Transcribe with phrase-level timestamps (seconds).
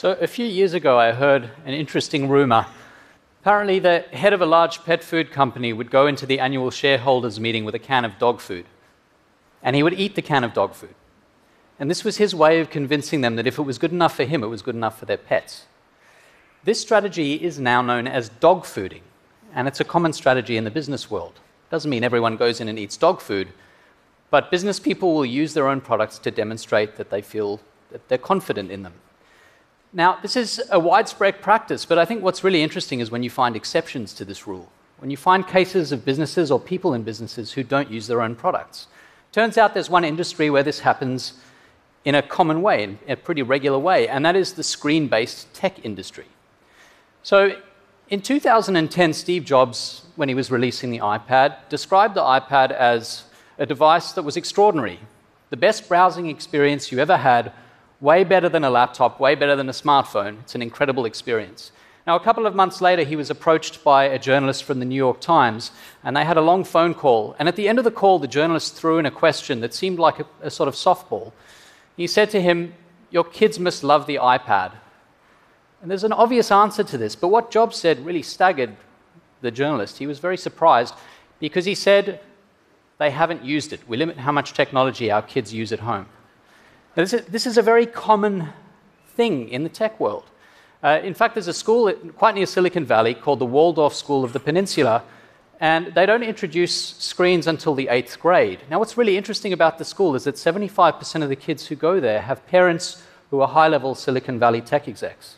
[0.00, 2.66] So, a few years ago, I heard an interesting rumor.
[3.40, 7.40] Apparently, the head of a large pet food company would go into the annual shareholders
[7.40, 8.66] meeting with a can of dog food,
[9.60, 10.94] and he would eat the can of dog food.
[11.80, 14.22] And this was his way of convincing them that if it was good enough for
[14.22, 15.66] him, it was good enough for their pets.
[16.62, 19.02] This strategy is now known as dog fooding,
[19.52, 21.40] and it's a common strategy in the business world.
[21.72, 23.48] Doesn't mean everyone goes in and eats dog food,
[24.30, 27.58] but business people will use their own products to demonstrate that they feel
[27.90, 28.94] that they're confident in them.
[29.92, 33.30] Now, this is a widespread practice, but I think what's really interesting is when you
[33.30, 34.70] find exceptions to this rule.
[34.98, 38.34] When you find cases of businesses or people in businesses who don't use their own
[38.34, 38.88] products.
[39.32, 41.34] Turns out there's one industry where this happens
[42.04, 45.52] in a common way, in a pretty regular way, and that is the screen based
[45.54, 46.26] tech industry.
[47.22, 47.56] So,
[48.10, 53.24] in 2010, Steve Jobs, when he was releasing the iPad, described the iPad as
[53.58, 55.00] a device that was extraordinary,
[55.50, 57.52] the best browsing experience you ever had,
[58.00, 60.40] way better than a laptop, way better than a smartphone.
[60.40, 61.72] It's an incredible experience.
[62.06, 64.96] Now, a couple of months later, he was approached by a journalist from the New
[64.96, 67.36] York Times, and they had a long phone call.
[67.38, 69.98] And at the end of the call, the journalist threw in a question that seemed
[69.98, 71.32] like a, a sort of softball.
[71.96, 72.72] He said to him,
[73.10, 74.72] Your kids must love the iPad.
[75.82, 78.76] And there's an obvious answer to this, but what Jobs said really staggered
[79.40, 79.98] the journalist.
[79.98, 80.94] He was very surprised
[81.38, 82.20] because he said,
[82.98, 83.88] they haven't used it.
[83.88, 86.06] We limit how much technology our kids use at home.
[86.98, 88.48] Now, this, is, this is a very common
[89.14, 90.24] thing in the tech world.
[90.82, 94.32] Uh, in fact, there's a school quite near Silicon Valley called the Waldorf School of
[94.32, 95.04] the Peninsula,
[95.60, 98.62] and they don't introduce screens until the eighth grade.
[98.68, 102.00] Now, what's really interesting about the school is that 75% of the kids who go
[102.00, 105.36] there have parents who are high level Silicon Valley tech execs.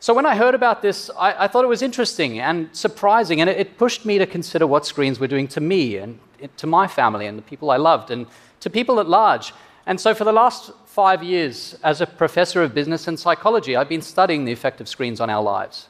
[0.00, 3.48] So when I heard about this, I, I, thought it was interesting and surprising, and
[3.48, 6.18] it, it, pushed me to consider what screens were doing to me and
[6.56, 8.26] to my family and the people I loved and
[8.58, 9.52] to people at large.
[9.88, 13.88] And so for the last five years, as a professor of business and psychology, I've
[13.88, 15.88] been studying the effect of screens on our lives.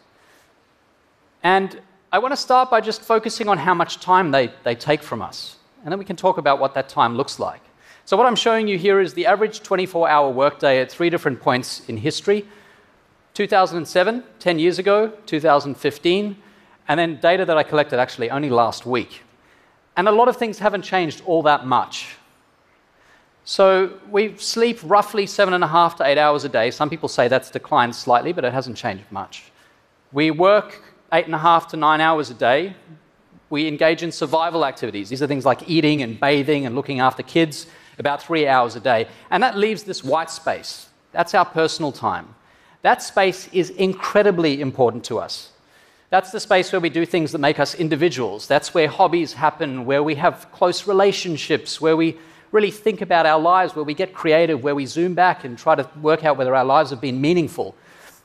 [1.43, 1.81] And
[2.13, 5.21] I want to start by just focusing on how much time they, they take from
[5.21, 5.57] us.
[5.83, 7.61] And then we can talk about what that time looks like.
[8.05, 11.41] So, what I'm showing you here is the average 24 hour workday at three different
[11.41, 12.47] points in history
[13.35, 16.37] 2007, 10 years ago, 2015,
[16.87, 19.23] and then data that I collected actually only last week.
[19.97, 22.18] And a lot of things haven't changed all that much.
[23.49, 26.71] So we sleep roughly seven and a half to eight hours a day.
[26.71, 29.51] Some people say that's declined slightly, but it hasn't changed much.
[30.13, 30.83] We work
[31.15, 32.77] eight and a half to nine hours a day.
[33.49, 35.09] We engage in survival activities.
[35.09, 37.67] These are things like eating and bathing and looking after kids,
[37.99, 39.09] about three hours a day.
[39.31, 40.91] And that leaves this white space.
[41.13, 42.35] That's our personal time.
[42.83, 45.53] That space is incredibly important to us.
[46.11, 48.47] That's the space where we do things that make us individuals.
[48.47, 52.19] That's where hobbies happen, where we have close relationships, where we
[52.53, 55.75] really think about our lives, where we get creative, where we zoom back and try
[55.75, 57.75] to work out whether our lives have been meaningful.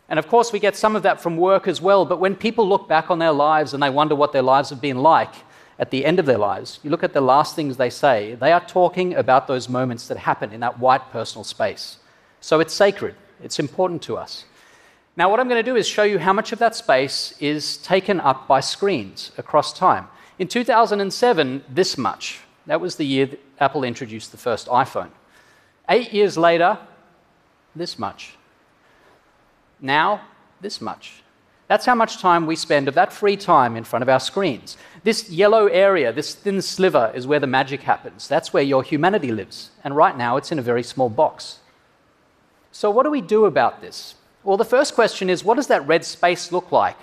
[0.09, 2.05] And of course, we get some of that from work as well.
[2.05, 4.81] But when people look back on their lives and they wonder what their lives have
[4.81, 5.33] been like
[5.79, 8.51] at the end of their lives, you look at the last things they say, they
[8.51, 11.97] are talking about those moments that happen in that white personal space.
[12.41, 13.15] So it's sacred.
[13.41, 14.45] It's important to us.
[15.15, 17.77] Now, what I'm going to do is show you how much of that space is
[17.77, 20.07] taken up by screens across time.
[20.39, 22.41] In 2007, this much.
[22.65, 25.09] That was the year that Apple introduced the first iPhone.
[25.89, 26.77] Eight years later,
[27.75, 28.35] this much.
[29.81, 30.21] Now,
[30.61, 31.23] this much.
[31.67, 34.77] That's how much time we spend of that free time in front of our screens.
[35.03, 38.27] This yellow area, this thin sliver, is where the magic happens.
[38.27, 39.71] That's where your humanity lives.
[39.83, 41.59] And right now, it's in a very small box.
[42.71, 44.15] So, what do we do about this?
[44.43, 46.97] Well, the first question is what does that red space look like?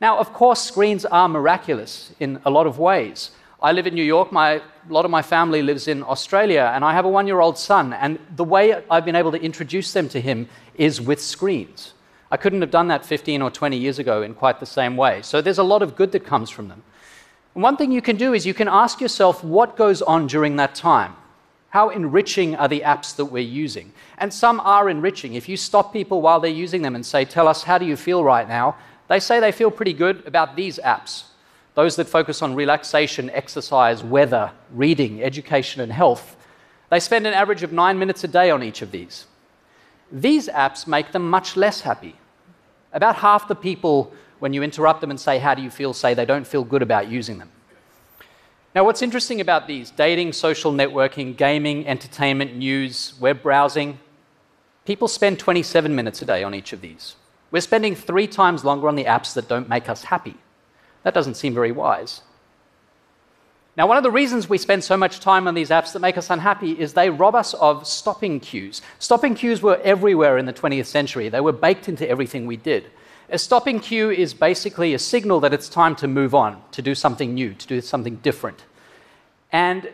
[0.00, 3.30] Now, of course, screens are miraculous in a lot of ways.
[3.62, 6.84] I live in New York, my, a lot of my family lives in Australia, and
[6.84, 9.92] I have a one year old son, and the way I've been able to introduce
[9.94, 11.94] them to him is with screens.
[12.30, 15.22] I couldn't have done that 15 or 20 years ago in quite the same way.
[15.22, 16.82] So there's a lot of good that comes from them.
[17.54, 20.74] One thing you can do is you can ask yourself what goes on during that
[20.74, 21.16] time.
[21.70, 23.92] How enriching are the apps that we're using?
[24.18, 25.34] And some are enriching.
[25.34, 27.96] If you stop people while they're using them and say, Tell us, how do you
[27.96, 28.76] feel right now?
[29.08, 31.24] They say they feel pretty good about these apps.
[31.76, 36.36] Those that focus on relaxation, exercise, weather, reading, education, and health.
[36.90, 39.26] They spend an average of nine minutes a day on each of these.
[40.10, 42.16] These apps make them much less happy.
[42.92, 46.14] About half the people, when you interrupt them and say, How do you feel, say
[46.14, 47.52] they don't feel good about using them.
[48.74, 54.00] Now, what's interesting about these dating, social networking, gaming, entertainment, news, web browsing
[54.86, 57.16] people spend 27 minutes a day on each of these.
[57.50, 60.36] We're spending three times longer on the apps that don't make us happy.
[61.06, 62.22] That doesn't seem very wise.
[63.76, 66.18] Now, one of the reasons we spend so much time on these apps that make
[66.18, 68.82] us unhappy is they rob us of stopping cues.
[68.98, 72.90] Stopping cues were everywhere in the 20th century, they were baked into everything we did.
[73.30, 76.92] A stopping cue is basically a signal that it's time to move on, to do
[76.92, 78.64] something new, to do something different.
[79.52, 79.88] And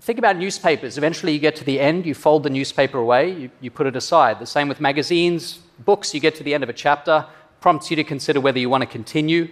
[0.00, 0.98] think about newspapers.
[0.98, 3.94] Eventually, you get to the end, you fold the newspaper away, you, you, put it
[3.94, 4.40] aside.
[4.40, 7.24] The same with magazines, books, you get to the end of a chapter,
[7.60, 9.48] prompts you to consider whether you want to continue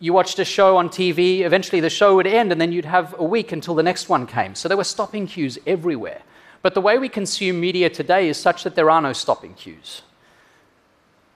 [0.00, 3.14] you watched a show on TV, eventually the show would end, and then you'd have
[3.18, 4.54] a week until the next one came.
[4.54, 6.22] So there were stopping cues everywhere.
[6.62, 10.02] But the way we consume media today is such that there are no stopping cues.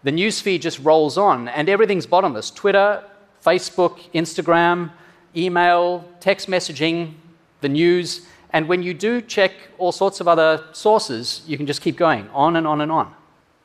[0.05, 3.05] The newsfeed just rolls on, and everything's bottomless Twitter,
[3.44, 4.91] Facebook, Instagram,
[5.37, 7.14] email, text messaging,
[7.61, 8.26] the news.
[8.50, 12.29] And when you do check all sorts of other sources, you can just keep going
[12.31, 13.14] on and on and on.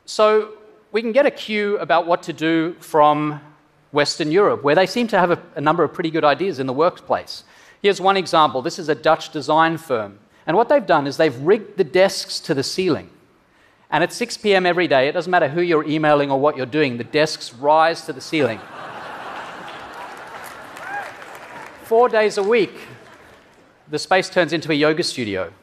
[0.06, 0.54] So
[0.92, 3.42] we can get a cue about what to do from
[3.92, 6.68] Western Europe, where they seem to have a, a number of pretty good ideas in
[6.68, 7.44] the workplace.
[7.82, 10.20] Here's one example this is a Dutch design firm.
[10.46, 13.10] And what they've done is they've rigged the desks to the ceiling.
[13.90, 14.66] And at 6 p.m.
[14.66, 18.06] every day, it doesn't matter who you're emailing or what you're doing, the desks rise
[18.06, 18.60] to the ceiling.
[21.84, 22.74] Four days a week,
[23.90, 25.54] the space turns into a yoga studio.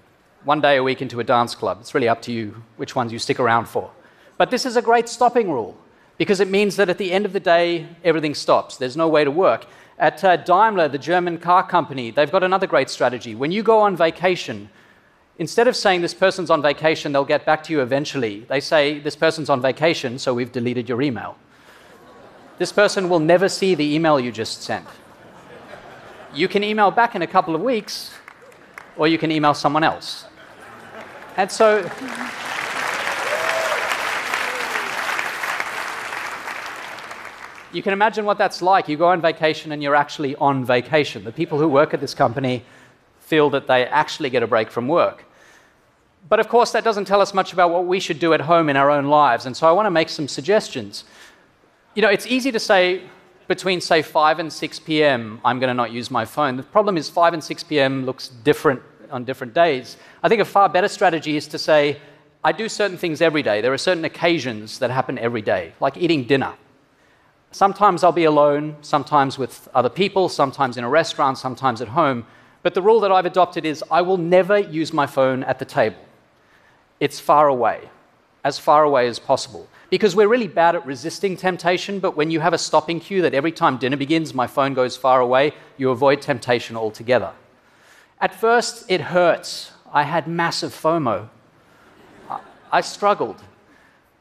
[0.44, 1.78] One day a week into a dance club.
[1.80, 3.90] It's really up to you which ones you stick around for.
[4.36, 5.76] But this is a great stopping rule
[6.16, 8.76] because it means that at the end of the day, everything stops.
[8.76, 9.66] There's no way to work.
[9.98, 13.34] At uh, Daimler, the German car company, they've got another great strategy.
[13.34, 14.68] When you go on vacation,
[15.38, 18.98] instead of saying this person's on vacation, they'll get back to you eventually, they say
[18.98, 21.36] this person's on vacation, so we've deleted your email.
[22.58, 24.86] this person will never see the email you just sent.
[26.32, 28.12] You can email back in a couple of weeks,
[28.96, 30.26] or you can email someone else.
[31.36, 31.90] And so.
[37.74, 38.88] You can imagine what that's like.
[38.88, 41.24] You go on vacation and you're actually on vacation.
[41.24, 42.64] The people who work at this company
[43.18, 45.24] feel that they actually get a break from work.
[46.28, 48.68] But of course, that doesn't tell us much about what we should do at home
[48.68, 49.44] in our own lives.
[49.46, 51.04] And so I want to make some suggestions.
[51.94, 53.02] You know, it's easy to say
[53.46, 56.56] between, say, 5 and 6 p.m., I'm going to not use my phone.
[56.56, 58.06] The problem is 5 and 6 p.m.
[58.06, 58.80] looks different
[59.10, 59.96] on different days.
[60.22, 61.98] I think a far better strategy is to say,
[62.42, 63.60] I do certain things every day.
[63.60, 66.54] There are certain occasions that happen every day, like eating dinner.
[67.54, 72.26] Sometimes I'll be alone, sometimes with other people, sometimes in a restaurant, sometimes at home.
[72.64, 75.64] But the rule that I've adopted is I will never use my phone at the
[75.64, 76.04] table.
[76.98, 77.90] It's far away,
[78.42, 79.68] as far away as possible.
[79.88, 83.34] Because we're really bad at resisting temptation, but when you have a stopping cue that
[83.34, 87.30] every time dinner begins, my phone goes far away, you avoid temptation altogether.
[88.20, 89.70] At first, it hurts.
[89.92, 91.28] I had massive FOMO.
[92.72, 93.44] I struggled.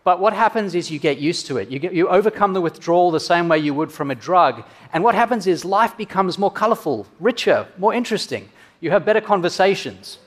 [0.03, 1.69] But what happens is you get used to it.
[1.69, 4.63] You, get, you overcome the withdrawal the same way you would from a drug.
[4.91, 8.49] And what happens is life becomes more colorful, richer, more interesting.
[8.81, 10.17] You have better conversations.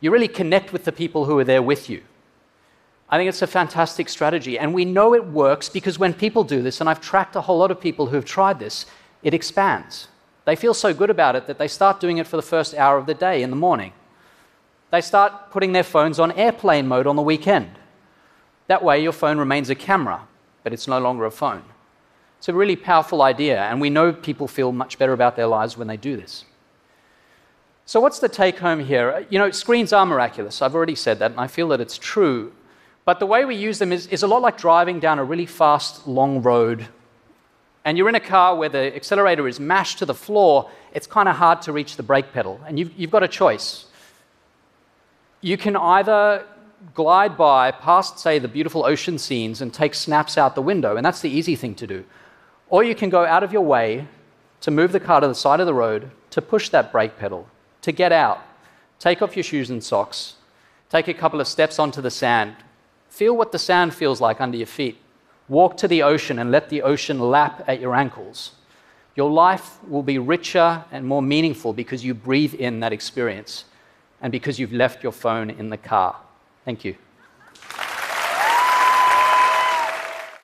[0.00, 2.02] You really connect with the people who are there with you.
[3.08, 4.56] I think it's a fantastic strategy.
[4.56, 7.58] And we know it works because when people do this, and I've tracked a whole
[7.58, 8.86] lot of people who have tried this,
[9.22, 10.08] it expands.
[10.44, 12.98] They feel so good about it that they start doing it for the first hour
[12.98, 13.92] of the day in the morning.
[14.90, 17.70] They start putting their phones on airplane mode on the weekend.
[18.66, 20.26] That way, your phone remains a camera,
[20.62, 21.62] but it's no longer a phone.
[22.38, 25.76] It's a really powerful idea, and we know people feel much better about their lives
[25.76, 26.44] when they do this.
[27.86, 29.12] So, what's the take home here?
[29.12, 30.62] Uh, you know, screens are miraculous.
[30.62, 32.52] I've already said that, and I feel that it's true.
[33.04, 35.44] But the way we use them is, is a lot like driving down a really
[35.44, 36.88] fast, long road.
[37.84, 41.28] And you're in a car where the accelerator is mashed to the floor, it's kind
[41.28, 42.58] of hard to reach the brake pedal.
[42.66, 43.84] And you've, you've got a choice.
[45.42, 46.46] You can either
[46.94, 51.04] glide by past, say, the beautiful ocean scenes and take snaps out the window, and
[51.04, 52.04] that's the easy thing to do.
[52.68, 54.06] Or you can go out of your way
[54.60, 57.48] to move the car to the side of the road, to push that brake pedal,
[57.82, 58.40] to get out,
[58.98, 60.34] take off your shoes and socks,
[60.90, 62.56] take a couple of steps onto the sand,
[63.08, 64.98] feel what the sand feels like under your feet,
[65.48, 68.52] walk to the ocean and let the ocean lap at your ankles.
[69.14, 73.64] Your life will be richer and more meaningful because you breathe in that experience
[74.20, 76.16] and because you've left your phone in the car.
[76.64, 77.03] Thank you.